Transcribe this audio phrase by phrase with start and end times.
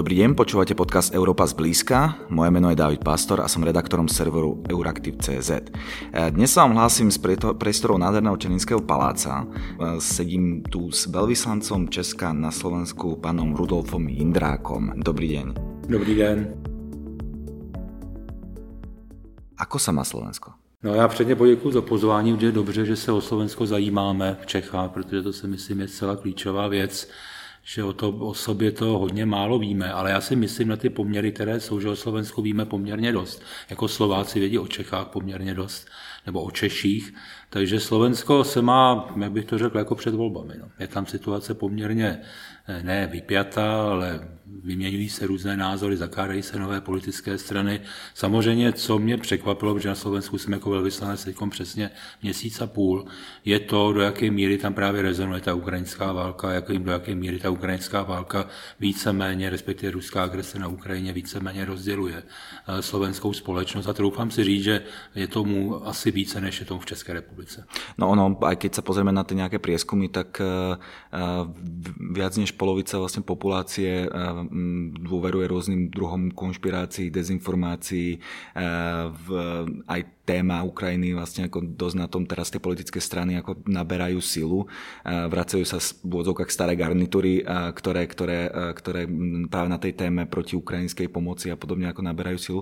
[0.00, 2.16] Dobrý deň, počúvate podcast Európa z blízka.
[2.32, 5.50] Moje meno je David Pastor a som redaktorom serveru Euraktiv.cz.
[5.52, 5.60] E,
[6.32, 7.20] dnes sa vám hlásim z
[7.60, 9.44] priestorov nádherného Čeninského paláca.
[9.44, 14.96] E, sedím tu s veľvyslancom Česka na Slovensku, pánom Rudolfom Jindrákom.
[15.04, 15.46] Dobrý deň.
[15.92, 16.36] Dobrý deň.
[19.60, 20.56] Ako sa má Slovensko?
[20.80, 24.46] No já předně poděkuji za pozvání, že je dobře, že se o Slovensko zajímáme v
[24.46, 27.08] Čechách, protože to si myslím je celá klíčová věc
[27.62, 30.90] že o, to, o sobě to hodně málo víme, ale já si myslím na ty
[30.90, 33.42] poměry, které jsou, že o Slovensku víme poměrně dost.
[33.70, 35.88] Jako Slováci vědí o Čechách poměrně dost,
[36.26, 37.14] nebo o Češích.
[37.50, 40.54] Takže Slovensko se má, jak bych to řekl, jako před volbami.
[40.60, 40.68] No.
[40.78, 42.20] Je tam situace poměrně
[42.68, 44.20] eh, ne vypjatá, ale
[44.64, 47.80] vyměňují se různé názory, zakládají se nové politické strany.
[48.14, 51.90] Samozřejmě, co mě překvapilo, že na Slovensku jsem jako velvyslanec teď přesně
[52.22, 53.04] měsíc a půl,
[53.44, 57.38] je to, do jaké míry tam právě rezonuje ta ukrajinská válka, jak, do jaké míry
[57.38, 58.48] ta ukrajinská válka
[58.80, 63.86] víceméně, respektive ruská agrese na Ukrajině víceméně rozděluje eh, slovenskou společnost.
[63.86, 64.82] A troufám si říct, že
[65.14, 67.64] je tomu asi více, než je tomu v České republice.
[67.98, 70.76] No ono, aj keď se pozrieme na ty nějaké prieskumy, tak uh,
[72.10, 74.40] viac než polovica vlastně populácie uh,
[75.00, 78.62] dôveruje rôznym druhom konšpirácií, dezinformácií, eh,
[79.10, 79.28] v,
[79.88, 84.66] aj téma Ukrajiny vlastne ako dosť na tom teraz tie politické strany ako naberajú silu,
[85.04, 88.40] eh, vracajú sa v úvodzovkách staré garnitúry, eh, ktoré, ktoré,
[88.76, 89.06] ktoré
[89.50, 92.60] práve na tej téme proti ukrajinskej pomoci a podobne ako naberajú silu.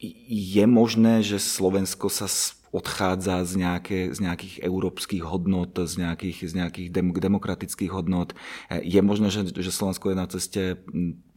[0.00, 2.24] Je možné, že Slovensko sa
[2.70, 8.32] odchádza z, nejaké, z nejakých európskych hodnot, z nejakých, z nejakých dem, demokratických hodnot.
[8.70, 10.76] Je možné, že, že Slovensko je na cestě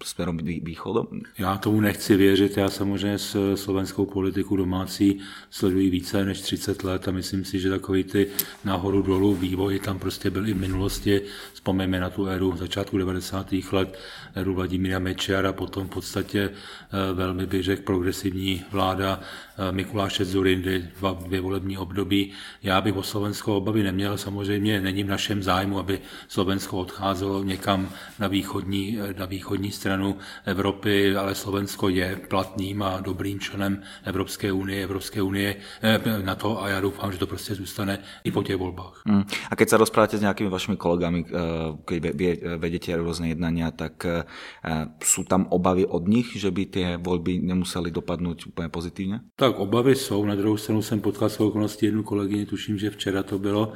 [0.04, 1.06] směrem východem?
[1.38, 2.58] Já tomu nechci věřit.
[2.58, 7.70] Já samozřejmě s slovenskou politiku domácí sleduji více než 30 let a myslím si, že
[7.70, 8.28] takový ty
[8.66, 11.22] nahoru dolů vývoj tam prostě byl i v minulosti.
[11.54, 13.54] Vzpomeňme na tu éru začátku 90.
[13.72, 13.98] let,
[14.36, 20.86] éru Vladimíra Mečiara, potom v podstatě eh, velmi bych řekl progresivní vláda eh, Mikuláše Zurindy,
[21.00, 22.32] dva dvě volební období.
[22.64, 27.90] Já bych o Slovensko obavy neměl, samozřejmě není v našem zájmu, aby Slovensko odcházelo někam
[28.20, 34.84] na východní, na východní stranu Evropy, ale Slovensko je platným a dobrým členem Evropské unie,
[34.84, 38.58] Evropské unie eh, na to a já doufám, že to prostě zůstane i po těch
[38.58, 39.02] volbách.
[39.06, 39.24] Mm.
[39.52, 41.32] A keď se rozpráváte s nějakými vašimi kolegami, eh,
[41.86, 42.04] keď
[42.58, 44.06] vedete různé jednania, tak
[44.66, 49.20] eh, jsou tam obavy od nich, že by ty volby nemuseli dopadnout úplně pozitivně?
[49.36, 53.24] Tak obavy jsou, na druhou stranu jsem potkal shodou okolností jednu kolegyni, tuším, že včera
[53.24, 53.74] to bylo,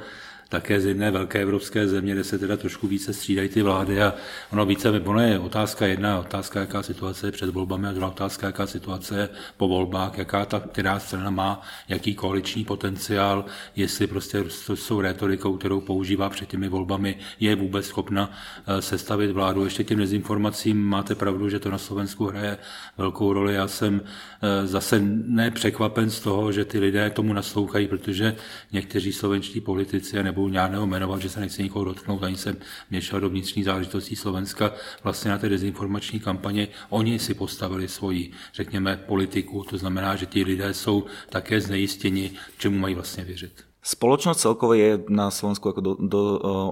[0.48, 4.14] také z jedné velké evropské země, kde se teda trošku více střídají ty vlády a
[4.52, 8.46] ono více, ono je otázka jedna, otázka, jaká situace je před volbami a druhá otázka,
[8.46, 13.44] jaká situace je po volbách, jaká ta která strana má, jaký koaliční potenciál,
[13.76, 18.30] jestli prostě to jsou retorikou, kterou používá před těmi volbami, je vůbec schopna
[18.66, 19.64] eh, sestavit vládu.
[19.64, 22.58] Ještě těm dezinformacím máte pravdu, že to na Slovensku hraje
[22.98, 23.54] velkou roli.
[23.54, 28.36] Já jsem eh, zase nepřekvapen z toho, že ty lidé tomu naslouchají, protože
[28.72, 32.56] někteří slovenští politici nebo nebudu žádného jmenovat, že se nechci nikoho dotknout, ani jsem
[32.90, 34.72] měšel do vnitřní záležitostí Slovenska.
[35.02, 39.64] Vlastně na té dezinformační kampaně oni si postavili svoji, řekněme, politiku.
[39.70, 43.68] To znamená, že ti lidé jsou také znejistěni, čemu mají vlastně věřit.
[43.78, 46.20] Spoločnosť celkovo je na Slovensku ako do, do,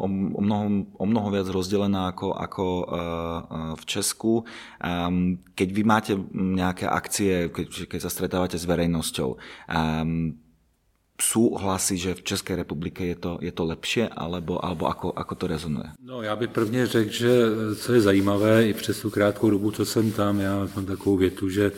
[0.04, 0.08] o,
[0.42, 2.84] mnoho, o mnoho viac rozdelená ako, ako uh,
[3.78, 4.44] v Česku.
[4.82, 9.38] Um, keď vy máte nejaké akcie, keď, keď sa stretávate s verejnosťou,
[11.16, 15.34] sú hlasy, že v České republike je to, je to lepší, alebo, alebo ako, ako
[15.34, 15.88] to rezonuje?
[16.04, 17.30] No, já bych prvně řekl, že
[17.76, 21.48] co je zajímavé, i přes tu krátkou dobu, co jsem tam, já mám takovou větu,
[21.48, 21.72] že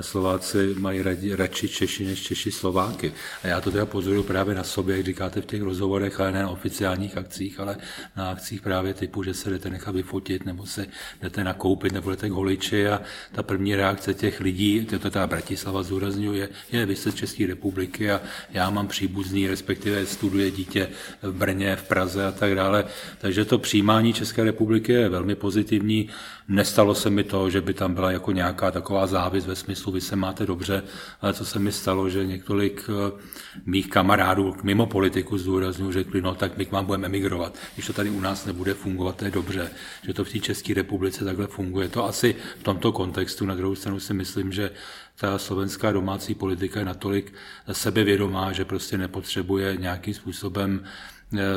[0.00, 3.12] Slováci mají radši, radši Češi než Češi Slováky.
[3.42, 6.42] A já to teda pozoruju právě na sobě, jak říkáte v těch rozhovorech, ale ne
[6.42, 7.76] na oficiálních akcích, ale
[8.16, 10.86] na akcích právě typu, že se jdete nechat vyfotit, nebo se
[11.22, 13.00] jdete nakoupit, nebo jdete k holiči a
[13.32, 18.10] ta první reakce těch lidí, to ta Bratislava zúrazňuje, je vy jste z České republiky
[18.10, 18.20] a
[18.50, 20.88] já mám příbuzný, respektive studuje dítě
[21.22, 22.84] v Brně, v Praze a tak dále.
[23.18, 26.08] Takže to přijímání České republiky je velmi pozitivní.
[26.48, 30.00] Nestalo se mi to, že by tam byla jako nějaká taková závis ve smyslu, vy
[30.00, 30.82] se máte dobře,
[31.20, 33.22] ale co se mi stalo, že několik eh,
[33.66, 37.92] mých kamarádů mimo politiku zdůraznuju, řekli, no tak my k vám budeme emigrovat, když to
[37.92, 39.70] tady u nás nebude fungovat, to je dobře,
[40.02, 41.88] že to v té České republice takhle funguje.
[41.88, 44.70] To asi v tomto kontextu, na druhou stranu si myslím, že
[45.16, 47.32] ta slovenská domácí politika je natolik
[47.72, 50.84] sebevědomá, že prostě nepotřebuje nějakým způsobem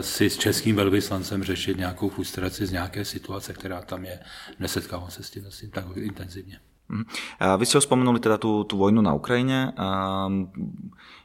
[0.01, 4.19] si s českým velvyslancem řešit nějakou frustraci z nějaké situace, která tam je.
[4.60, 6.60] Nesetkávám se s tím, tím tak intenzivně.
[6.89, 7.06] Mhm.
[7.62, 9.77] Vy ste ho spomenuli teda tú, tú vojnu na Ukrajine.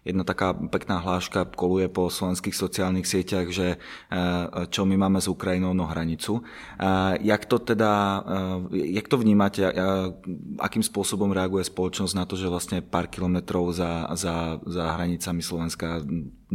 [0.05, 3.81] Jedna taká pekná hláška koluje po slovenských sociálnych sieťach, že
[4.69, 6.45] čo my máme s Ukrajinou no hranicu.
[7.17, 8.21] Jak to teda,
[8.77, 9.65] jak to vnímate,
[10.61, 16.05] akým spôsobom reaguje spoločnosť na to, že vlastne pár kilometrov za, za, za hranicami Slovenska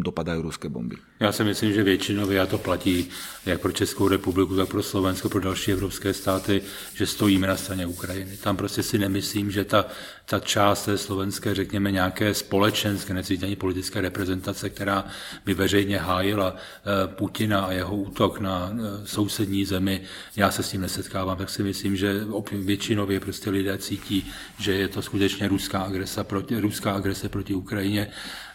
[0.03, 0.95] dopadají ruské bomby.
[1.19, 3.09] Já si myslím, že většinově, a to platí
[3.45, 6.61] jak pro Českou republiku, tak pro Slovensko, pro další evropské státy,
[6.93, 8.37] že stojíme na straně Ukrajiny.
[8.37, 9.85] Tam prostě si nemyslím, že ta,
[10.25, 15.05] ta část té slovenské, řekněme, nějaké společenské, necítí ani politické reprezentace, která
[15.45, 20.01] by veřejně hájila eh, Putina a jeho útok na eh, sousední zemi,
[20.35, 22.21] já se s tím nesetkávám, tak si myslím, že
[22.51, 28.07] většinově prostě lidé cítí, že je to skutečně ruská agrese proti, ruská agrese proti Ukrajině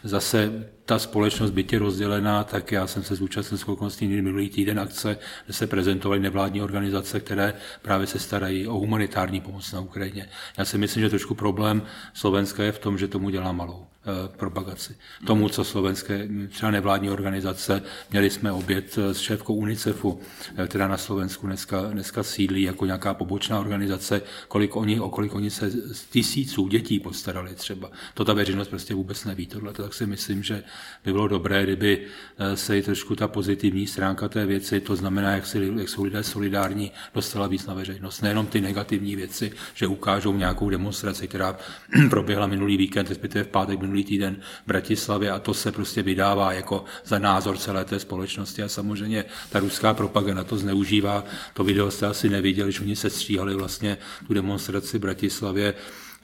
[0.05, 5.19] zase ta společnost bytě rozdělená, tak já jsem se zúčastnil s okolností minulý týden akce,
[5.45, 10.29] kde se prezentovaly nevládní organizace, které právě se starají o humanitární pomoc na Ukrajině.
[10.59, 11.83] Já si myslím, že trošku problém
[12.15, 13.87] Slovenska je v tom, že tomu dělá malou.
[14.07, 14.97] Eh, propagaci.
[15.27, 20.21] Tomu, co slovenské třeba nevládní organizace, měli jsme oběd s šéfkou UNICEFu,
[20.57, 25.35] eh, která na Slovensku dneska, dneska sídlí jako nějaká pobočná organizace, kolik oni, o kolik
[25.35, 27.91] oni se z tisíců dětí postarali třeba.
[28.15, 30.63] To ta veřejnost prostě vůbec neví tohle, tak si myslím, že
[31.05, 32.07] by bylo dobré, kdyby
[32.39, 36.05] eh, se i trošku ta pozitivní stránka té věci, to znamená, jak, si, jak jsou
[36.05, 38.23] lidé solidární, dostala víc na veřejnost.
[38.23, 41.57] Nejenom ty negativní věci, že ukážou nějakou demonstraci, která
[42.11, 46.03] proběhla minulý víkend, respektive v pátek minulý minulý týden v Bratislavě a to se prostě
[46.03, 51.25] vydává jako za názor celé té společnosti a samozřejmě ta ruská propaganda to zneužívá.
[51.55, 55.75] To video jste asi neviděli, že oni se stříhali vlastně tu demonstraci v Bratislavě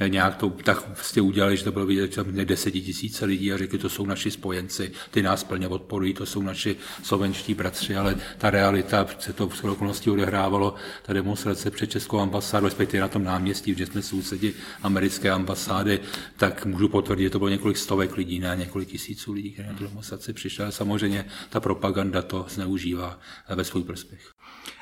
[0.08, 3.78] nějak to tak vlastně udělali, že to bylo vidět, že tam desetitisíce lidí a řekli,
[3.78, 8.50] to jsou naši spojenci, ty nás plně podporují, to jsou naši slovenští bratři, ale ta
[8.50, 13.74] realita se to v okolností odehrávalo, ta demonstrace před Českou ambasádu, respektive na tom náměstí,
[13.74, 16.00] kde jsme sousedi americké ambasády,
[16.36, 19.74] tak můžu potvrdit, že to bylo několik stovek lidí, ne několik tisíců lidí, kteří na
[19.74, 23.18] tu demonstraci přišli, ale samozřejmě ta propaganda to zneužívá
[23.48, 24.32] ve svůj prospěch.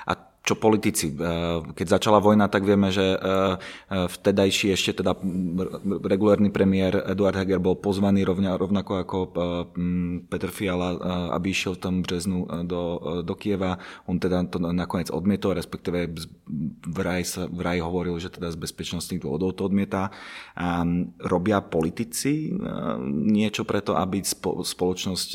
[0.06, 1.12] A čo politici.
[1.12, 5.12] Eh, keď začala vojna, tak vieme, že eh, eh, vtedajší ešte teda
[6.08, 9.18] regulárny premiér Eduard Heger bol pozvaný rovňa, rovnako ako
[10.30, 10.96] Petr Fiala,
[11.34, 12.82] aby išiel v tom březnu do,
[13.22, 13.78] do Kieva.
[14.06, 16.10] On teda to nakoniec odmietol, respektíve
[16.86, 20.10] vraj, vraj hovoril, že teda z bezpečnostných dôvodov to odmieta.
[21.22, 22.52] Robia politici
[23.08, 24.22] niečo preto, aby
[24.62, 25.30] spoločnosť,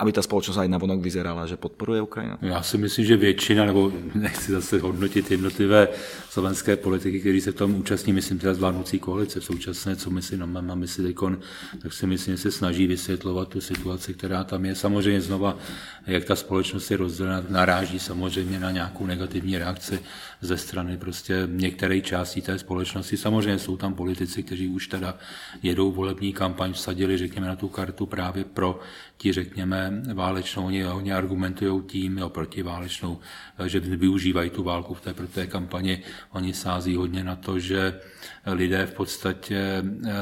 [0.00, 2.36] aby tá spoločnosť aj navonok vyzerala, že podporuje Ukrajinu?
[2.42, 5.88] Já si myslím, že většina nebo nechci zase hodnotit jednotlivé
[6.30, 10.22] slovenské politiky, kteří se v tom účastní, myslím teda zvládnoucí koalice v současné, co my
[10.22, 11.40] si no, máme mysli teďkon,
[11.82, 14.74] tak si myslím, že se snaží vysvětlovat tu situaci, která tam je.
[14.74, 15.58] Samozřejmě znova,
[16.06, 19.98] jak ta společnost je rozdělena, naráží samozřejmě na nějakou negativní reakci
[20.40, 23.16] ze strany prostě některé části té společnosti.
[23.16, 25.18] Samozřejmě jsou tam politici, kteří už teda
[25.62, 28.80] jedou volební kampaň, vsadili, řekněme, na tu kartu právě pro
[29.16, 30.66] ti, řekněme, válečnou.
[30.66, 33.18] Oni, oni argumentují tím, jo, proti válečnou,
[33.66, 36.02] že využívají tu válku v té, pro té kampani.
[36.30, 38.00] Oni sází hodně na to, že
[38.46, 40.12] lidé v podstatě eh,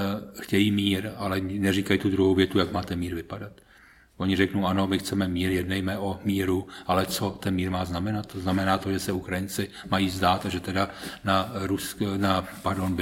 [0.40, 3.52] chtějí mír, ale neříkají tu druhou větu, jak máte mír vypadat.
[4.16, 8.26] Oni řeknou, ano, my chceme mír, jednejme o míru, ale co ten mír má znamenat?
[8.26, 10.88] To znamená to, že se Ukrajinci mají zdát, že teda
[11.24, 12.96] na, Rusk, na pardon,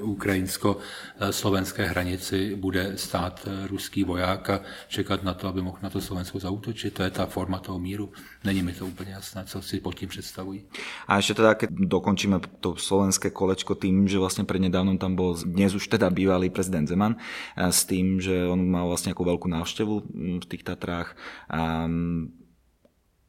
[0.00, 6.38] ukrajinsko-slovenské hranici bude stát ruský voják a čekat na to, aby mohl na to Slovensko
[6.38, 6.94] zautočit.
[6.94, 8.12] To je ta forma toho míru.
[8.44, 10.64] Není mi to úplně jasné, co si pod tím představují.
[11.08, 15.74] A ještě teda, keď dokončíme to slovenské kolečko tým, že vlastně prednedávnom tam byl dnes
[15.74, 17.16] už teda bývalý prezident Zeman
[17.56, 20.02] s tým, že on mal vlastně jako velkou návštěvu
[20.42, 21.12] v tých Tatrách.
[21.52, 22.32] Um,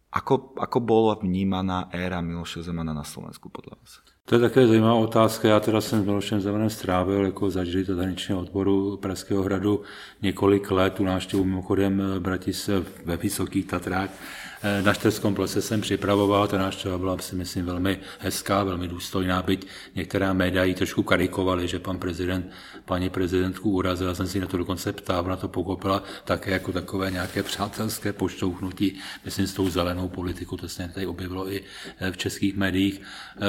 [0.07, 3.99] ako, ako bola vnímaná éra Miloše Zemana na Slovensku podle vás?
[4.27, 5.47] To je také zajímavá otázka.
[5.47, 9.83] Já teda jsem s Milošem Zemanem strávil jako zažitel zahraničního odboru Pražského hradu
[10.21, 10.93] několik let.
[10.93, 12.69] Tu návštěvu mimochodem Bratis
[13.05, 14.09] ve Vysokých Tatrách
[14.56, 19.41] Eh, na Štrskom plese jsem připravoval, ta návštěva byla si myslím velmi hezká, velmi důstojná,
[19.41, 22.51] byť některá média ji trošku karikovali, že pan prezident,
[22.85, 26.71] paní prezidentku urazil, já jsem si na to dokonce ptal, ona to pochopila také jako
[26.71, 31.63] takové nějaké přátelské poštouchnutí, myslím s tou zelenou politiku, to se tady objevilo i
[31.99, 33.01] eh, v českých médiích.
[33.01, 33.41] Eh,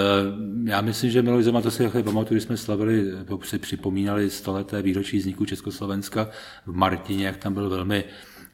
[0.65, 3.13] já myslím, že Miloš Zeman, to si takhle pamatuju, když jsme slavili,
[3.59, 6.29] připomínali stoleté výročí vzniku Československa
[6.67, 8.05] v Martině, jak tam byl velmi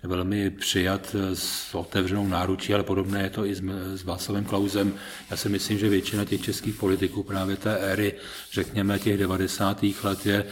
[0.05, 4.93] velmi přijat s otevřenou náručí, ale podobné je to i s, Václavem Klausem.
[5.31, 8.15] Já si myslím, že většina těch českých politiků právě té éry,
[8.53, 9.85] řekněme těch 90.
[10.03, 10.45] let, je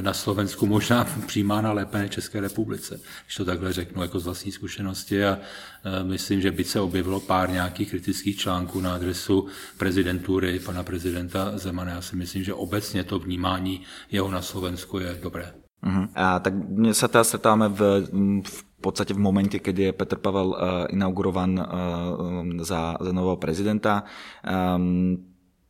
[0.00, 4.52] na Slovensku možná přijímána lépe než České republice, když to takhle řeknu jako z vlastní
[4.52, 5.24] zkušenosti.
[5.24, 5.38] A
[6.02, 9.46] myslím, že by se objevilo pár nějakých kritických článků na adresu
[9.78, 11.92] prezidentury pana prezidenta Zemana.
[11.92, 15.52] Já si myslím, že obecně to vnímání jeho na Slovensku je dobré.
[15.78, 16.10] Uh-huh.
[16.14, 16.58] A tak
[16.90, 17.80] sa teda stretávame v,
[18.42, 20.58] v podstate v momente, keď je Petr Pavel uh,
[20.90, 21.64] inaugurovan uh,
[22.62, 24.06] za, za nového prezidenta.
[24.46, 25.26] Um,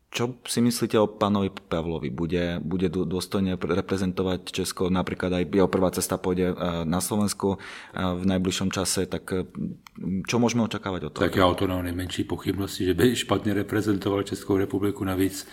[0.09, 2.09] čo si myslíte o pánovi Pavlovi?
[2.09, 4.89] Bude, bude dôstojne reprezentovať Česko?
[4.89, 6.57] Napríklad aj jeho prvá cesta pôjde
[6.89, 7.61] na Slovensku
[7.93, 9.29] v najbližšom čase, tak
[10.25, 11.25] čo môžeme očakávať od toho?
[11.29, 15.05] Tak já o to mám nejmenší pochybnosti, že by špatně reprezentoval Českou republiku.
[15.05, 15.45] Navíc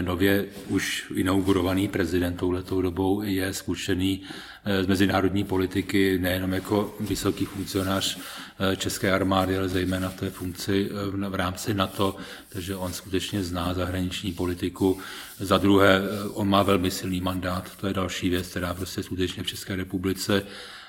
[0.00, 4.22] nově už inaugurovaný prezident touhletou dobou je zkušený
[4.64, 10.30] eh, z mezinárodní politiky nejenom jako vysoký funkcionář eh, České armády, ale zejména v té
[10.30, 12.16] funkci eh, v rámci NATO,
[12.48, 14.98] takže on skutečně zná zahraniční politiku.
[15.38, 19.46] Za druhé, on má velmi silný mandát, to je další věc, která prostě skutečně v
[19.46, 20.42] České republice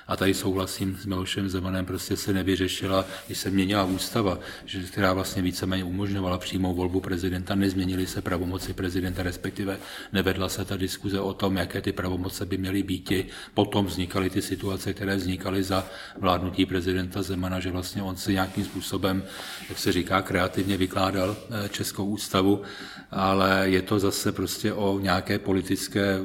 [0.08, 5.12] a tady souhlasím s Milošem Zemanem, prostě se nevyřešila, když se měnila ústava, že, která
[5.12, 9.78] vlastně víceméně umožňovala přímou volbu prezidenta, nezměnily se pravomoci prezidenta, respektive
[10.12, 13.06] nevedla se ta diskuze o tom, jaké ty pravomoce by měly být.
[13.54, 15.86] Potom vznikaly ty situace, které vznikaly za
[16.18, 19.22] vládnutí prezidenta Zemana, že vlastně on si nějakým způsobem,
[19.68, 22.62] jak se říká, kreativně vykládal eh, Českou ústavu,
[23.10, 26.18] ale je to zase prostě o nějaké politické,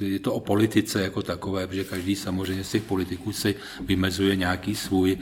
[0.00, 4.36] je to o politice jako takové, protože každý samozřejmě z těch politik politiků si vymezuje
[4.36, 5.18] nějaký svůj,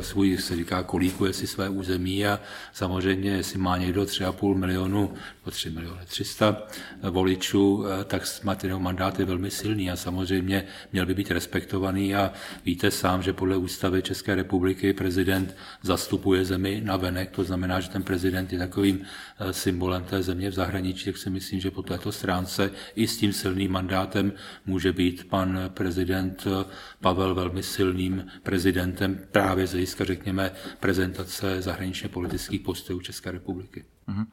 [0.00, 2.40] svůj se říká, kolíkuje si své území a
[2.72, 5.12] samozřejmě, jestli má někdo 3,5 milionu,
[5.50, 6.66] 3 miliony 300
[7.10, 8.22] voličů, eh, tak
[8.56, 12.32] ten mandát je velmi silný a samozřejmě měl by být respektovaný a
[12.64, 17.88] víte sám, že podle ústavy České republiky prezident zastupuje zemi na venek, to znamená, že
[17.88, 21.82] ten prezident je takovým eh, symbolem té země v zahraničí, tak si myslím, že po
[21.82, 24.32] této stránce i s tím silným mandátem
[24.66, 26.64] může být pan prezident eh,
[27.00, 33.84] Pavel velmi silným prezidentem právě z hlediska, řekněme, prezentace zahraničně politických postojů České republiky.
[34.08, 34.26] Uh-huh.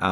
[0.00, 0.08] A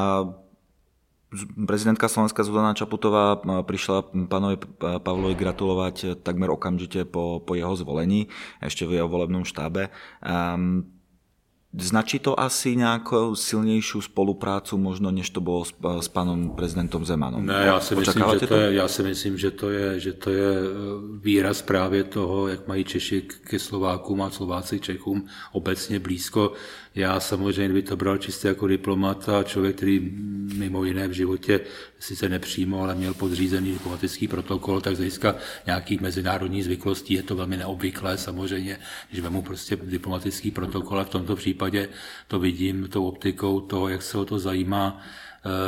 [1.64, 8.28] prezidentka Slovenska Zuzana Čaputová prišla pánovi Pavlovi gratulovať takmer okamžite po, po jeho zvolení,
[8.60, 9.88] ešte v jeho volebnom štábe.
[10.20, 10.92] Um,
[11.78, 17.46] Značí to asi nějakou silnější spoluprácu možno, než to bylo s, s panem prezidentem Zemanem?
[17.46, 20.30] Ne, já si, myslím, že to, je, já si myslím, že to, je, že to
[20.30, 20.68] je eh,
[21.20, 26.52] výraz právě toho, jak mají Češi ke Slovákům a Slováci Čechům obecně blízko.
[26.94, 30.12] Já samozřejmě, kdyby to bral čistě jako diplomat a člověk, který
[30.54, 31.60] mimo jiné v životě
[31.98, 35.34] sice nepřímo, ale měl podřízený diplomatický protokol, tak z hlediska
[35.66, 38.78] nějakých mezinárodních zvyklostí je to velmi neobvyklé samozřejmě,
[39.10, 41.61] když vemu prostě diplomatický protokol a v tomto případě
[42.28, 45.02] to vidím tou optikou toho, jak se o to zajímá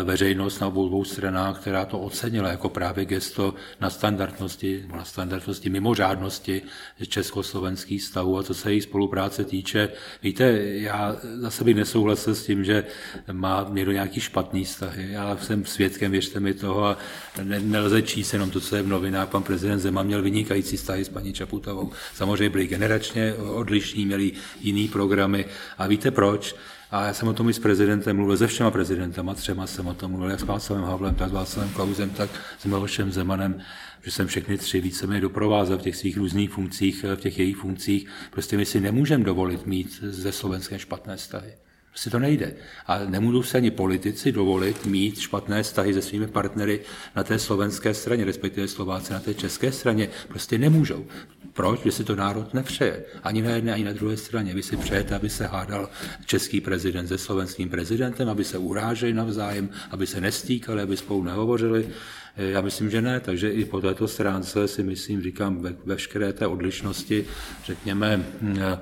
[0.05, 5.71] veřejnost na obou dvou stranách, která to ocenila jako právě gesto na standardnosti, na standardnosti
[5.71, 6.63] mimořádnosti
[7.09, 9.89] československých stavů a co se její spolupráce týče.
[10.23, 12.85] Víte, já zase bych nesouhlasil s tím, že
[13.33, 15.13] má někdo nějaký špatný vztahy.
[15.13, 16.97] Já jsem svědkem, věřte mi toho, a
[17.43, 19.29] ne, nelze číst jenom to, co je v novinách.
[19.29, 21.91] Pan prezident Zema měl vynikající vztahy s paní Čaputovou.
[22.15, 25.45] Samozřejmě byli generačně odlišní, měli jiný programy.
[25.79, 26.55] A víte proč?
[26.95, 29.95] A já jsem o tom i s prezidentem mluvil, se všema prezidentama, třema jsem o
[29.95, 33.61] tom mluvil, jak s Václavem Havlem, tak s Václavem Klausem, tak s Milošem Zemanem,
[34.03, 38.07] že jsem všechny tři víceméně doprovázel v těch svých různých funkcích, v těch jejich funkcích.
[38.31, 41.53] Prostě my si nemůžeme dovolit mít ze Slovenskem špatné vztahy.
[41.91, 42.55] Prostě to nejde.
[42.87, 46.81] A nemůžou se ani politici dovolit mít špatné vztahy se svými partnery
[47.17, 50.09] na té slovenské straně, respektive Slováci na té české straně.
[50.29, 51.07] Prostě nemůžou.
[51.55, 51.83] Proč?
[51.85, 53.05] Že si to národ nepřeje.
[53.23, 54.55] Ani na jedné, ani na druhé straně.
[54.55, 55.89] Vy si přejete, aby se hádal
[56.27, 61.89] český prezident se slovenským prezidentem, aby se uráželi navzájem, aby se nestýkali, aby spolu nehovořili.
[62.37, 66.47] Já myslím, že ne, takže i po této stránce si myslím, říkám, ve, veškeré té
[66.47, 67.27] odlišnosti,
[67.65, 68.79] řekněme, mm, e,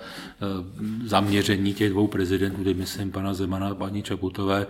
[1.07, 4.67] zaměření těch dvou prezidentů, teď myslím pana Zemana a paní Čaputové,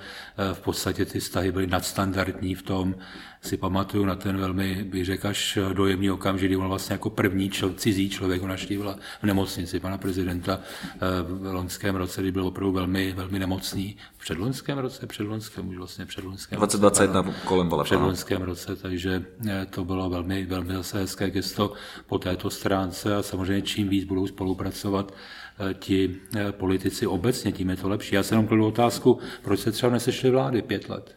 [0.52, 2.94] v podstatě ty vztahy byly nadstandardní v tom,
[3.42, 7.50] si pamatuju na ten velmi, bych řekl, až dojemný okamžik, kdy on vlastně jako první
[7.50, 12.46] čl, cizí člověk ho navštívila v nemocnici pana prezidenta eh, v loňském roce, kdy byl
[12.46, 13.96] opravdu velmi, velmi nemocný.
[14.16, 17.86] V předloňském roce, předloňském, už vlastně předloňském 2021 kolem voleb.
[17.86, 21.72] V předloňském roce, takže eh, to bylo velmi, velmi zase hezké gesto
[22.06, 26.16] po této stránce a samozřejmě čím víc budou spolupracovat eh, ti
[26.50, 28.14] politici obecně, tím je to lepší.
[28.14, 31.16] Já se jenom kladu otázku, proč se třeba nesešly vlády pět let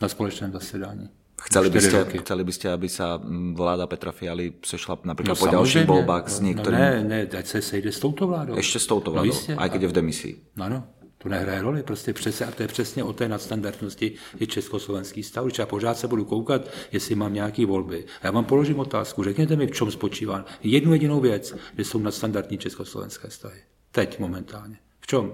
[0.00, 1.08] na společném zasedání.
[1.42, 5.42] Chceli by, ste, chceli by ste, aby sa mm, vláda Petra Fialy sešla napríklad no,
[5.42, 6.78] po ďalších voľbách s niektorými...
[6.78, 8.54] No ne, ne, ať se sejde s touto vládou.
[8.54, 10.34] Ešte s touto no vládou, no, jistě, aj keď je v demisii.
[10.62, 10.78] Ano,
[11.22, 15.44] to nehraje roli, prostě přesně, a to je přesně o té nadstandardnosti je československý stav.
[15.44, 18.04] Když já pořád se budu koukat, jestli mám nějaké volby.
[18.22, 20.44] A já vám položím otázku, řekněte mi, v čem spočívá.
[20.62, 23.58] Jednu jedinou věc, kde jsou nadstandardní československé stavy.
[23.92, 24.76] Teď momentálně.
[25.00, 25.32] V čom?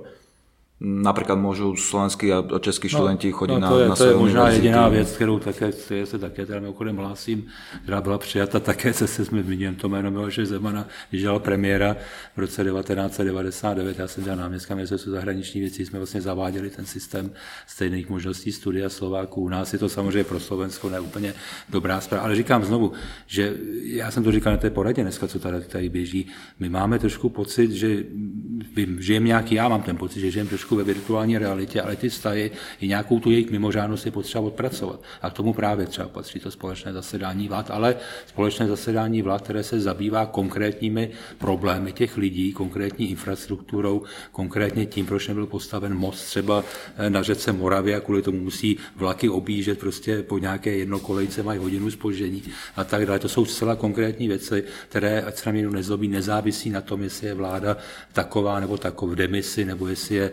[0.81, 4.15] Například můžou slovenskí a českí no, studenti chodit no, na, to je, na to je
[4.15, 4.67] možná univerzity.
[4.67, 7.47] jediná věc, kterou také, které se také teda mimochodem hlásím,
[7.83, 11.97] která byla přijata také se se jsme zmínil to jméno Miloše Zemana, když dělal premiéra
[12.37, 17.31] v roce 1999, já jsem dělal náměstka ministerstvu zahraniční věcí, jsme vlastně zaváděli ten systém
[17.67, 19.41] stejných možností studia Slováků.
[19.41, 21.35] U nás je to samozřejmě pro Slovensko neúplně
[21.69, 22.93] dobrá zpráva, ale říkám znovu,
[23.27, 26.27] že já jsem to říkal na té poradě dneska, co tady, tady běží,
[26.59, 28.05] my máme trošku pocit, že
[28.99, 32.09] žijeme nějaký, já mám ten pocit, že žijeme trošku trošku ve virtuální realitě, ale ty
[32.09, 35.01] vztahy i nějakou tu jejich mimořádnost je potřeba odpracovat.
[35.23, 37.97] A k tomu právě třeba patří to společné zasedání vlád, ale
[38.27, 45.29] společné zasedání vlád, které se zabývá konkrétními problémy těch lidí, konkrétní infrastrukturou, konkrétně tím, proč
[45.29, 46.65] nebyl postaven most třeba
[46.97, 51.59] eh, na řece Moravě a kvůli tomu musí vlaky objíždět prostě po nějaké jednokolejce, mají
[51.59, 52.43] hodinu spoždění
[52.77, 53.19] a tak dále.
[53.19, 57.27] To jsou zcela konkrétní věci, které, ať se na mě nezlobí, nezávisí na tom, jestli
[57.27, 57.77] je vláda
[58.13, 60.31] taková nebo taková v demisi, nebo jestli je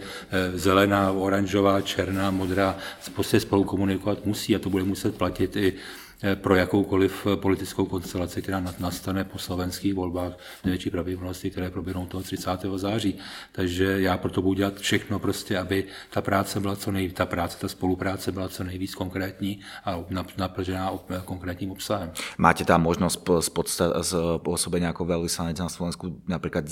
[0.56, 2.78] zelená, oranžová, černá, modrá,
[3.16, 6.05] prostě spolu komunikovat musí a to bude muset platit i Eh,
[6.36, 12.24] pro jakoukoliv eh, politickou konstelaci, která nastane po slovenských volbách největší pravděpodobnosti, které proběhnou toho
[12.24, 12.50] 30.
[12.76, 13.16] září.
[13.52, 17.58] Takže já proto budu dělat všechno prostě, aby ta práce byla co nejvíc, ta práce,
[17.60, 20.04] ta spolupráce byla co nejvíc konkrétní a
[20.38, 20.92] naplžená
[21.26, 22.12] konkrétním obsahem.
[22.38, 24.12] Máte tam možnost z, z
[24.44, 26.70] pôsobenia ako veľvyslanec na Slovensku napríklad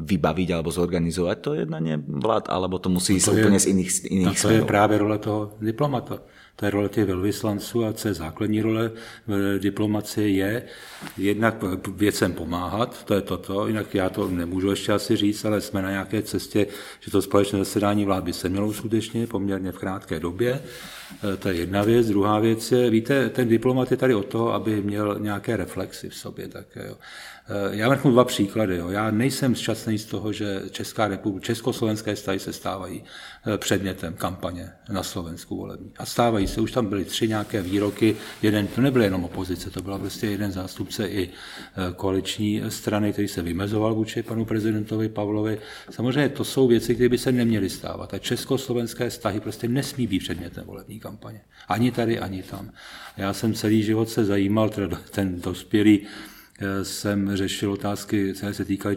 [0.00, 4.26] vybaviť alebo zorganizovať to jednanie vlád, alebo to musí no ísť úplne z iných, iných
[4.26, 4.56] no to smerov?
[4.56, 6.18] je právě role toho diplomata
[6.56, 8.90] to je role těch velvyslanců a co je základní role
[9.26, 10.62] v diplomacie je
[11.16, 11.54] jednak
[11.96, 15.90] věcem pomáhat, to je toto, jinak já to nemůžu ještě asi říct, ale jsme na
[15.90, 16.66] nějaké cestě,
[17.00, 20.62] že to společné zasedání vlád by se mělo skutečně poměrně v krátké době.
[21.32, 22.08] E, to je jedna věc.
[22.08, 26.14] Druhá věc je, víte, ten diplomat je tady o to, aby měl nějaké reflexy v
[26.14, 26.86] sobě také.
[26.86, 26.96] Jo.
[27.48, 28.76] Eh, já vezmu dva příklady.
[28.76, 28.90] Jo.
[28.90, 33.04] Já nejsem šťastný z toho, že Česká republika, československé vztahy se stávají
[33.46, 35.92] eh, předmětem kampaně na Slovensku volební.
[35.98, 39.82] A stávají se, už tam byly tři nějaké výroky, jeden, to nebyl jenom opozice, to
[39.82, 45.58] byla prostě jeden zástupce i eh, koaliční strany, který se vymezoval vůči panu prezidentovi Pavlovi.
[45.90, 48.14] Samozřejmě to jsou věci, které by se neměly stávat.
[48.14, 51.40] A československé vztahy prostě nesmí být předmětem volební kampaně.
[51.68, 52.70] Ani tady, ani tam.
[53.16, 56.06] Já jsem celý život se zajímal, teda ten dospělý
[56.82, 58.96] jsem řešil otázky, které se týkaly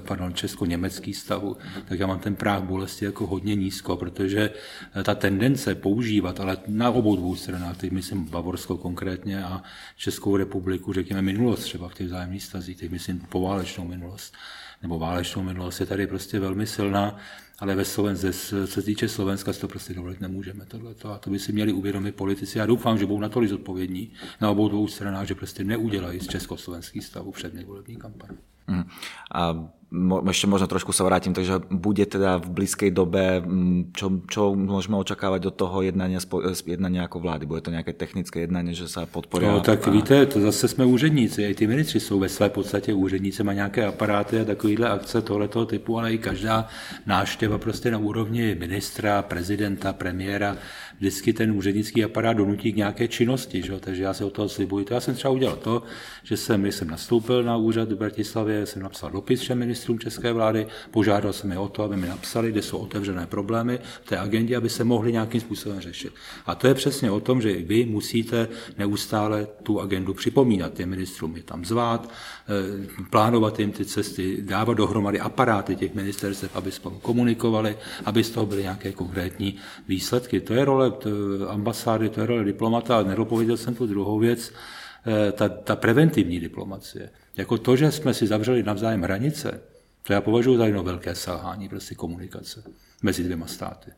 [0.00, 1.56] pardon, česko-německých stavů,
[1.88, 4.50] tak já mám ten práh bolesti jako hodně nízko, protože
[5.02, 9.62] ta tendence používat, ale na obou dvou stranách, teď myslím Bavorsko konkrétně a
[9.96, 14.34] Českou republiku, řekněme minulost třeba v těch vzájemných stazích, teď myslím poválečnou minulost,
[14.82, 17.18] nebo válečnou minulost je tady prostě velmi silná
[17.58, 20.66] ale ve Slovensku, co se týče Slovenska, to prostě dovolit nemůžeme.
[20.66, 21.12] Tohleto.
[21.12, 22.58] A to by si měli uvědomit politici.
[22.58, 27.04] Já doufám, že budou natolik zodpovědní na obou dvou stranách, že prostě neudělají z československých
[27.04, 28.36] stavů přední volební kampaň.
[28.68, 28.84] Mm.
[29.32, 29.40] A
[30.28, 35.00] ešte možno trošku sa vrátim, takže bude teda v blízkej dobe, mm, čo, čo môžeme
[35.00, 36.20] očakávať od toho jednania,
[36.68, 37.48] jednania ako vlády?
[37.48, 39.46] Bude to nějaké technické jednání, že se podporí?
[39.46, 39.90] No, tak a...
[39.90, 43.86] víte, to zase jsme úředníci, i ty ministři jsou ve své podstatě úředníci, má nějaké
[43.86, 46.68] aparáty a takovýhle akce tohletoho typu, ale i každá
[47.06, 50.56] náštěva prostě na úrovni ministra, prezidenta, premiéra,
[50.98, 53.80] vždycky ten úřednický aparát donutí k nějaké činnosti, že?
[53.80, 54.84] takže já se o toho slibuji.
[54.84, 55.82] To já jsem třeba udělal to,
[56.22, 60.32] že jsem, když jsem nastoupil na úřad v Bratislavě, jsem napsal dopis všem ministrům české
[60.32, 64.18] vlády, požádal jsem je o to, aby mi napsali, kde jsou otevřené problémy v té
[64.18, 66.12] agendě, aby se mohli nějakým způsobem řešit.
[66.46, 71.36] A to je přesně o tom, že vy musíte neustále tu agendu připomínat těm ministrům,
[71.36, 76.98] je tam zvát, eh, plánovat jim ty cesty, dávat dohromady aparáty těch ministerstev, aby spolu
[76.98, 79.56] komunikovali, aby z toho byly nějaké konkrétní
[79.88, 80.40] výsledky.
[80.40, 80.87] To je role
[81.48, 84.52] ambasády, to je role diplomata, ale nedopověděl jsem tu druhou věc,
[85.06, 87.10] eh, ta, ta preventivní diplomacie.
[87.36, 89.60] Jako to, že jsme si zavřeli navzájem hranice,
[90.02, 92.62] to já považuji za jedno velké selhání prostě komunikace
[93.02, 93.90] mezi dvěma státy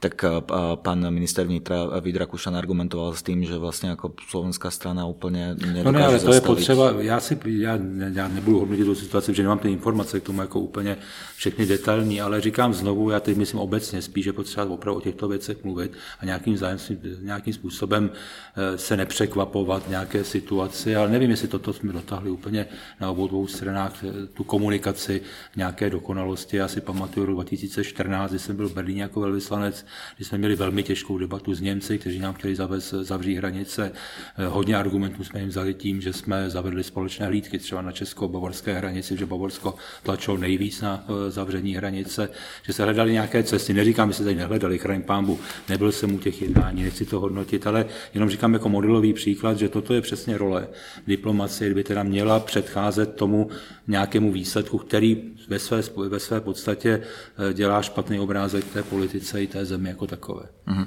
[0.00, 0.28] tak eh,
[0.74, 5.84] pán minister vnitra Vít Rakušan argumentoval s tím, že vlastně jako slovenská strana úplně nedokáže
[5.84, 6.34] No ne, ale to zastavit.
[6.34, 7.78] je potřeba, já, si, já,
[8.12, 10.96] já nebudu hodnotit tu situaci, že nemám ty informace k tomu jako úplně
[11.36, 15.28] všechny detailní, ale říkám znovu, já teď myslím obecně spíš, že potřeba opravdu o těchto
[15.28, 16.78] věcech mluvit a nějakým, zájem,
[17.22, 18.10] nějakým způsobem
[18.56, 22.66] eh, se nepřekvapovat nějaké situaci, ale nevím, jestli toto jsme dotáhli úplně
[23.00, 25.22] na obou dvou stranách eh, tu komunikaci
[25.56, 26.56] nějaké dokonalosti.
[26.56, 29.86] Já si pamatuju rok 2014, kdy jsem byl v Berlíně jako velvyslanec,
[30.16, 33.92] kdy jsme měli velmi těžkou debatu s Němci, kteří nám chtěli zavez, zavřít hranice.
[34.38, 38.74] Eh, hodně argumentů jsme jim vzali tím, že jsme zavedli společné hlídky třeba na česko-bavorské
[38.74, 42.28] hranici, že Bavorsko tlačilo nejvíc na eh, zavření hranice,
[42.62, 43.72] že se hledali nějaké cesty.
[43.74, 47.66] Neříkám, že se tady nehledali, chraň pámbu, nebyl jsem u těch jednání, nechci to hodnotit,
[47.66, 50.68] ale jenom říkám jako modelový příklad, že toto je přesně role
[51.06, 53.50] diplomacie, kdyby teda měla předcházet tomu
[53.88, 57.02] nějakému výsledku, který ve své, ve své podstatě
[57.50, 60.42] eh, dělá špatný obrázek té politice i té zemi jako takové.
[60.68, 60.86] Mm-hmm.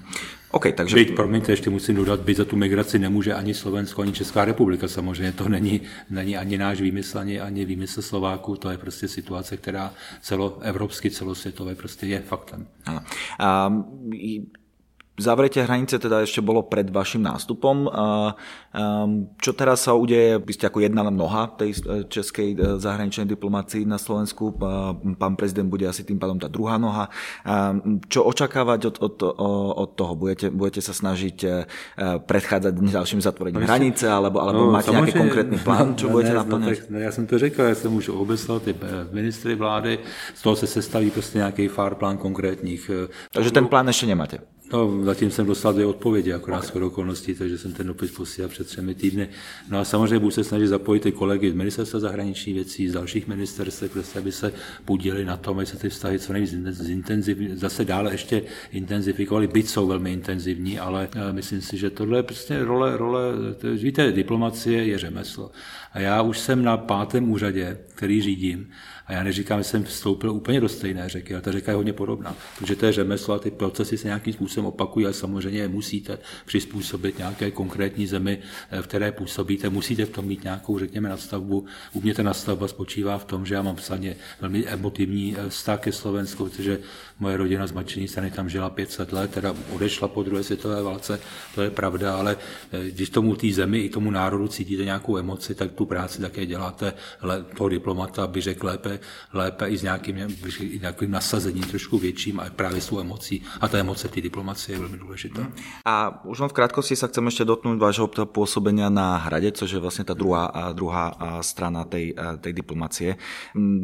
[0.52, 0.96] Okay, takže...
[0.96, 4.88] Byť, promiňte, ještě musím dodat, byť za tu migraci nemůže ani Slovensko, ani Česká republika
[4.88, 5.32] samozřejmě.
[5.32, 9.94] To není, není ani náš výmysl, ani, ani výmysl Slováků, to je prostě situace, která
[10.22, 12.68] celoevropsky, celosvětové prostě je faktem.
[12.86, 13.02] Ano.
[13.40, 13.74] A,
[15.14, 17.86] Zavretie hranice teda ešte bolo pred vašim nástupom.
[19.38, 20.42] Čo teraz sa udeje?
[20.42, 24.58] Vy ste ako jedna noha tej e, českej e, zahraničnej diplomácii na Slovensku.
[25.22, 27.14] Pán prezident bude asi tým pádom tá druhá noha.
[28.10, 29.16] Čo očakávať od, od,
[29.86, 30.18] od toho?
[30.18, 31.50] Budete, budete sa snažiť e,
[32.26, 36.34] predchádzať ďalším zatvorením no, hranice, alebo, alebo no, máte nejaký konkrétny plán, čo no, budete
[36.34, 36.90] naplňať?
[36.90, 38.74] No, já jsem to řekl, já jsem už obeslal ty
[39.14, 40.00] ministry vlády,
[40.34, 42.92] z toho se sestaví prostě nějaký fár plán konkrétních.
[43.30, 44.53] Takže ten plán ještě nemáte?
[44.74, 46.84] No, zatím jsem dostal dvě odpovědi, akorát okay.
[46.84, 49.30] okolností, takže jsem ten dopis posílal před třemi týdny.
[49.70, 53.28] No a samozřejmě budu se snažit zapojit i kolegy z ministerstva zahraničních věcí, z dalších
[53.28, 54.54] ministerstv, prostě, aby se
[54.86, 56.56] podíleli na tom, aby se ty vztahy co nejvíc
[57.54, 62.24] zase dále ještě intenzifikovaly, byť jsou velmi intenzivní, ale eh, myslím si, že tohle je
[62.24, 63.22] prostě role, role
[63.58, 65.52] to, víte, diplomacie je řemeslo.
[65.94, 68.70] A já už jsem na pátém úřadě, který řídím,
[69.08, 71.94] a já neříkám, že jsem vstoupil úplně do stejné řeky, ale ta řeka je hodně
[71.94, 75.68] podobná, protože to je řemeslo a ty procesy se nějakým způsobem opakují, ale samozřejmě je
[75.68, 78.40] musíte přizpůsobit nějaké konkrétní zemi,
[78.72, 79.70] eh, v které působíte.
[79.70, 81.66] Musíte v tom mít nějakou, řekněme, nadstavbu.
[81.94, 85.80] U mě ta nadstavba spočívá v tom, že já mám psaně velmi emotivní eh, vztah
[85.80, 86.80] ke Slovensku, protože
[87.20, 91.20] moje rodina z Mačení strany tam žila 500 let, teda odešla po druhé světové válce,
[91.56, 92.38] to je pravda, ale
[92.72, 96.46] eh, když tomu té zemi i tomu národu cítíte nějakou emoci, tak tu práci také
[96.46, 96.94] děláte
[97.58, 99.00] toho diplomata, by řekl lépe,
[99.34, 100.16] lépe i s nějakým,
[100.82, 103.42] nějakým nasazením trošku větším a právě s tou emocí.
[103.62, 105.42] A ta emoce té diplomacie je velmi důležitá.
[105.42, 105.54] Mhm.
[105.86, 110.04] A už v krátkosti sa chcem ještě dotknout vášho působení na hradě, což je vlastně
[110.04, 113.16] ta druhá, druhá strana tej, tej diplomacie.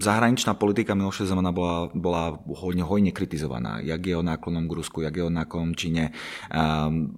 [0.02, 3.78] Zahraničná politika Miloše Zemana bola, bola hojne, hojne kritizovaná.
[3.86, 6.10] Jak jeho náklonom k Rusku, jak jeho náklonom Číne.
[6.50, 7.14] Um,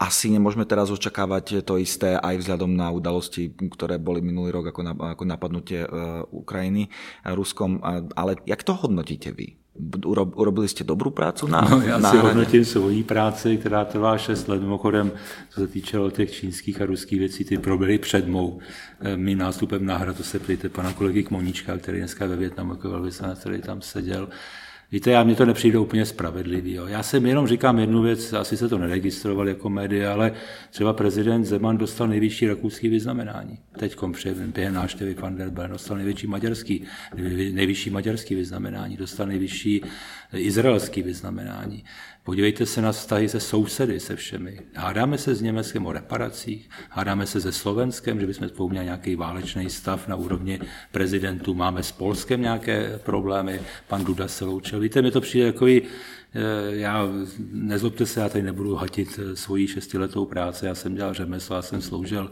[0.00, 4.80] asi nemôžeme teraz očakávať to isté aj vzhľadom na udalosti, ktoré boli minulý rok ako,
[4.80, 6.88] na, ako napadnutie uh, Ukrajiny
[7.28, 7.84] Ruskom.
[8.16, 9.60] Ale jak to hodnotíte vy?
[10.34, 14.48] Urobili jste dobrou prácu na no, Já na si hodnotím svoji práci, která trvá 6
[14.48, 14.60] let.
[14.60, 15.12] Mimochodem,
[15.50, 18.58] co se týče těch čínských a ruských věcí, ty proběhly před mou
[19.00, 20.12] eh, mým nástupem na hra.
[20.12, 24.28] To se ptejte pana kolegy Kmoníčka, který dneska ve Větnamu jako velvyslanec, který tam seděl.
[24.92, 26.72] Víte, já mně to nepřijde úplně spravedlivý.
[26.72, 26.86] Jo.
[26.86, 30.32] Já jsem jenom říkám jednu věc, asi se to neregistroval jako média, ale
[30.70, 33.58] třeba prezident Zeman dostal nejvyšší rakouský vyznamenání.
[33.78, 33.96] Teď
[34.54, 36.84] během návštěvy van der Bellen dostal největší maďarský,
[37.52, 39.82] nejvyšší maďarský vyznamenání, dostal nejvyšší
[40.32, 41.84] izraelský vyznamenání.
[42.24, 44.60] Podívejte se na vztahy se sousedy, se všemi.
[44.74, 49.16] Hádáme se s Německem o reparacích, hádáme se se Slovenskem, že bychom spolu měli nějaký
[49.16, 50.60] válečný stav na úrovni
[50.92, 54.80] prezidentů, máme s Polskem nějaké problémy, pan Duda se loučil.
[54.80, 56.40] Víte, mi to přijde takový, eh,
[56.76, 57.08] já,
[57.52, 61.62] nezlobte se, já tady nebudu hatit eh, svoji šestiletou práci, já jsem dělal řemeslo, já
[61.62, 62.30] jsem sloužil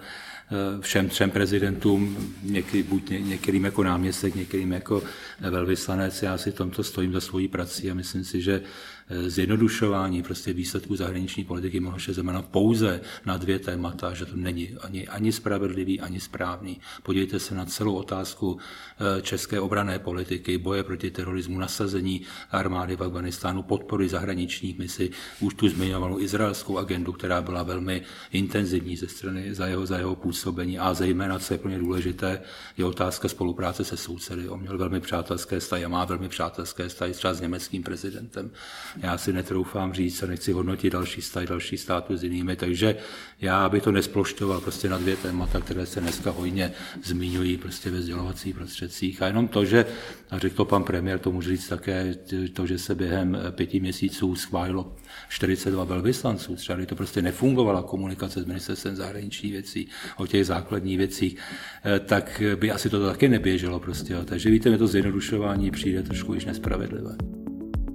[0.80, 5.02] všem třem prezidentům, někdy, buď některým jako náměstek, některým jako
[5.40, 6.22] velvyslanec.
[6.22, 8.62] Já si tomto stojím za svojí prací a myslím si, že
[9.10, 14.76] Eh, zjednodušování prostě výsledků zahraniční politiky Miloše Zemana pouze na dvě témata, že to není
[14.80, 16.80] ani, ani spravedlivý, ani správný.
[17.02, 23.02] Podívejte se na celou otázku eh, české obrané politiky, boje proti terorismu, nasazení armády v
[23.02, 29.54] Afganistánu, podpory zahraničních misí, už tu zmiňovanou izraelskou agendu, která byla velmi intenzivní ze strany
[29.54, 30.37] za jeho, za jeho působení
[30.78, 32.40] a zejména, co je pro ně důležité,
[32.76, 34.48] je otázka spolupráce se sousedy.
[34.48, 38.50] On měl velmi přátelské vztahy a má velmi přátelské vztahy třeba s německým prezidentem.
[38.96, 42.96] Já si netroufám říct a nechci hodnotit další stát, další státu s jinými, takže
[43.40, 46.72] já bych to nesplošťoval prostě na dvě témata, které se dneska hojně
[47.04, 49.22] zmiňují prostě ve sdělovacích prostředcích.
[49.22, 49.86] A jenom to, že,
[50.30, 52.14] a řekl to pan premiér, to můžu říct také,
[52.52, 54.96] to, že se během pěti měsíců schválilo
[55.28, 61.36] 42 velvyslanců, třeba to prostě nefungovala komunikace s ministerstvem zahraničních věcí o těch základních věcích,
[61.84, 64.16] eh, tak by asi to taky neběželo prostě.
[64.24, 67.16] Takže víte, mi to zjednodušování přijde trošku již nespravedlivé.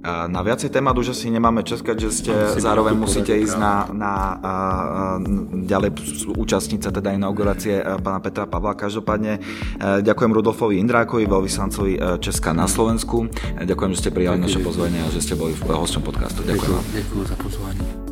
[0.04, 4.14] Na viacej témat už asi nemáme českať, že ste zároveň musíte ísť na, na, na
[5.64, 5.96] ďalej
[6.36, 8.76] účastnice teda inaugurácie pána Petra Pavla.
[8.76, 9.40] Každopádne
[10.04, 13.32] ďakujem Rudolfovi Indrákovi, veľvyslancovi Česka na Slovensku.
[13.64, 16.44] Ďakujem, že ste prijali naše pozvanie a že ste boli hosťom podcastu.
[16.44, 17.00] Ďakujem.
[17.00, 18.03] Ďakujem za pozvanie.